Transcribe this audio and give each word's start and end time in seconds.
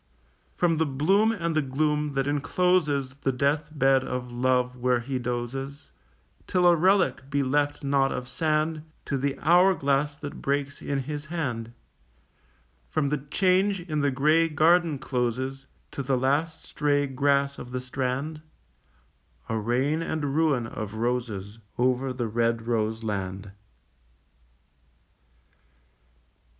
From 0.55 0.77
the 0.77 0.85
bloom 0.87 1.31
and 1.31 1.55
the 1.55 1.61
gloom 1.61 2.13
that 2.13 2.25
encloses 2.25 3.13
The 3.17 3.31
death 3.31 3.69
bed 3.71 4.03
of 4.03 4.31
Love 4.31 4.75
where 4.75 4.99
he 4.99 5.19
dozes 5.19 5.91
Till 6.47 6.65
a 6.65 6.75
relic 6.75 7.29
be 7.29 7.43
left 7.43 7.83
not 7.83 8.11
of 8.11 8.27
sand 8.27 8.81
To 9.05 9.15
the 9.15 9.37
hour 9.37 9.75
glass 9.75 10.17
that 10.17 10.41
breaks 10.41 10.81
in 10.81 11.01
his 11.01 11.27
hand; 11.27 11.73
From 12.89 13.09
the 13.09 13.19
change 13.19 13.79
in 13.81 13.99
the 14.01 14.09
grey 14.09 14.49
garden 14.49 14.97
closes 14.97 15.67
To 15.91 16.01
the 16.01 16.17
last 16.17 16.63
stray 16.63 17.05
grass 17.05 17.59
of 17.59 17.69
the 17.71 17.79
strand, 17.79 18.41
A 19.49 19.55
rain 19.59 20.01
and 20.01 20.35
ruin 20.35 20.65
of 20.65 20.95
roses 20.95 21.59
Over 21.77 22.11
the 22.11 22.27
red 22.27 22.65
rose 22.65 23.03
land. 23.03 23.51